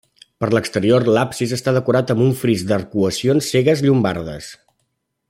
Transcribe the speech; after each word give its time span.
Per 0.43 0.47
l'exterior 0.53 1.05
l'absis 1.17 1.53
està 1.57 1.73
decorat 1.77 2.13
amb 2.15 2.25
un 2.29 2.33
fris 2.41 2.65
d'arcuacions 2.71 3.51
cegues 3.55 3.85
llombardes. 3.89 4.53